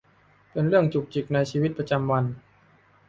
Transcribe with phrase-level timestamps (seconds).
[0.51, 2.23] เป็นเรื่องจุกจิกในชีวิตประจำวัน